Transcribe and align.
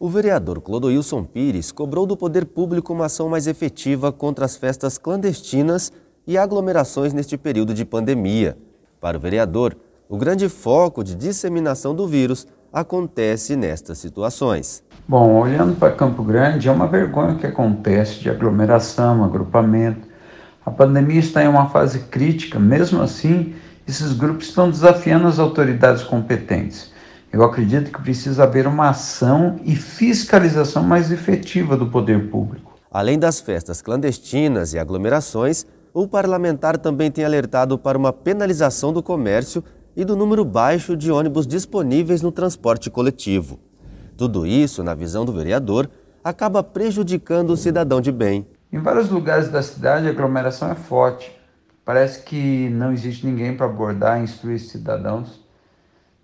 O 0.00 0.08
vereador 0.08 0.60
Clodoilson 0.60 1.22
Pires 1.22 1.70
cobrou 1.70 2.04
do 2.04 2.16
poder 2.16 2.46
público 2.46 2.92
uma 2.92 3.06
ação 3.06 3.28
mais 3.28 3.46
efetiva 3.46 4.10
contra 4.10 4.44
as 4.44 4.56
festas 4.56 4.98
clandestinas 4.98 5.92
e 6.26 6.36
aglomerações 6.36 7.12
neste 7.12 7.38
período 7.38 7.72
de 7.72 7.84
pandemia. 7.84 8.58
Para 9.00 9.16
o 9.16 9.20
vereador, 9.20 9.76
o 10.08 10.16
grande 10.16 10.48
foco 10.48 11.04
de 11.04 11.14
disseminação 11.14 11.94
do 11.94 12.08
vírus 12.08 12.44
acontece 12.72 13.54
nestas 13.54 13.98
situações. 13.98 14.82
Bom, 15.06 15.36
olhando 15.36 15.76
para 15.76 15.94
Campo 15.94 16.24
Grande, 16.24 16.68
é 16.68 16.72
uma 16.72 16.88
vergonha 16.88 17.36
que 17.36 17.46
acontece 17.46 18.18
de 18.18 18.28
aglomeração, 18.28 19.22
agrupamento. 19.22 20.08
A 20.66 20.72
pandemia 20.72 21.20
está 21.20 21.44
em 21.44 21.48
uma 21.48 21.68
fase 21.68 22.00
crítica, 22.00 22.58
mesmo 22.58 23.00
assim, 23.00 23.54
esses 23.86 24.12
grupos 24.12 24.48
estão 24.48 24.68
desafiando 24.68 25.28
as 25.28 25.38
autoridades 25.38 26.02
competentes. 26.02 26.92
Eu 27.34 27.42
acredito 27.42 27.90
que 27.90 28.00
precisa 28.00 28.44
haver 28.44 28.64
uma 28.64 28.90
ação 28.90 29.58
e 29.64 29.74
fiscalização 29.74 30.84
mais 30.84 31.10
efetiva 31.10 31.76
do 31.76 31.90
poder 31.90 32.30
público. 32.30 32.78
Além 32.88 33.18
das 33.18 33.40
festas 33.40 33.82
clandestinas 33.82 34.72
e 34.72 34.78
aglomerações, 34.78 35.66
o 35.92 36.06
parlamentar 36.06 36.78
também 36.78 37.10
tem 37.10 37.24
alertado 37.24 37.76
para 37.76 37.98
uma 37.98 38.12
penalização 38.12 38.92
do 38.92 39.02
comércio 39.02 39.64
e 39.96 40.04
do 40.04 40.14
número 40.14 40.44
baixo 40.44 40.96
de 40.96 41.10
ônibus 41.10 41.44
disponíveis 41.44 42.22
no 42.22 42.30
transporte 42.30 42.88
coletivo. 42.88 43.58
Tudo 44.16 44.46
isso, 44.46 44.84
na 44.84 44.94
visão 44.94 45.24
do 45.24 45.32
vereador, 45.32 45.90
acaba 46.22 46.62
prejudicando 46.62 47.50
o 47.50 47.56
cidadão 47.56 48.00
de 48.00 48.12
bem. 48.12 48.46
Em 48.72 48.78
vários 48.78 49.10
lugares 49.10 49.48
da 49.48 49.60
cidade, 49.60 50.06
a 50.06 50.10
aglomeração 50.10 50.70
é 50.70 50.76
forte. 50.76 51.36
Parece 51.84 52.22
que 52.22 52.68
não 52.70 52.92
existe 52.92 53.26
ninguém 53.26 53.56
para 53.56 53.66
abordar 53.66 54.20
e 54.20 54.22
instruir 54.22 54.54
os 54.54 54.68
cidadãos. 54.68 55.43